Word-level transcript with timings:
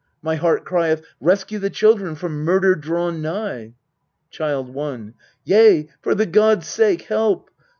My 0.23 0.33
heart 0.35 0.65
crieth, 0.65 1.03
"Rescue 1.19 1.59
the 1.59 1.69
children 1.69 2.15
from 2.15 2.39
murder 2.43 2.73
drawn 2.73 3.21
nigh!" 3.21 3.73
Child 4.31 4.75
i. 4.75 5.13
Yea, 5.43 5.89
for 6.01 6.15
the 6.15 6.25
gods' 6.25 6.65
sake, 6.67 7.03
help 7.03 7.51